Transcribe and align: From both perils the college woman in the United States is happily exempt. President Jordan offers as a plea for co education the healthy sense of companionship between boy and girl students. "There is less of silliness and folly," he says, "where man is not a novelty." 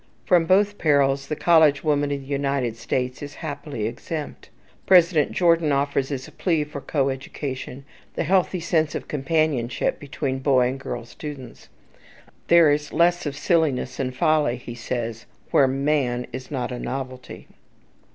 From 0.25 0.45
both 0.47 0.79
perils 0.79 1.27
the 1.27 1.35
college 1.35 1.83
woman 1.83 2.09
in 2.09 2.21
the 2.21 2.25
United 2.27 2.75
States 2.75 3.21
is 3.21 3.35
happily 3.45 3.85
exempt. 3.85 4.49
President 4.87 5.31
Jordan 5.31 5.71
offers 5.71 6.11
as 6.11 6.27
a 6.27 6.31
plea 6.31 6.63
for 6.63 6.81
co 6.81 7.09
education 7.09 7.85
the 8.15 8.23
healthy 8.23 8.59
sense 8.59 8.95
of 8.95 9.07
companionship 9.07 9.99
between 9.99 10.39
boy 10.39 10.69
and 10.69 10.79
girl 10.79 11.05
students. 11.05 11.69
"There 12.47 12.71
is 12.71 12.91
less 12.91 13.27
of 13.27 13.37
silliness 13.37 13.99
and 13.99 14.15
folly," 14.15 14.55
he 14.57 14.73
says, 14.73 15.27
"where 15.51 15.67
man 15.67 16.25
is 16.33 16.49
not 16.49 16.71
a 16.71 16.79
novelty." 16.79 17.47